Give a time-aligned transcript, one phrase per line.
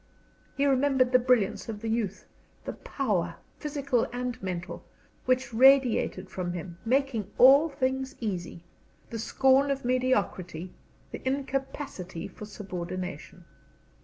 [0.57, 2.25] He remembered the brillance of the youth;
[2.65, 4.83] the power, physical and mental,
[5.25, 8.63] which radiated from him, making all things easy;
[9.11, 10.73] the scorn of mediocrity,
[11.11, 13.45] the incapacity for subordination.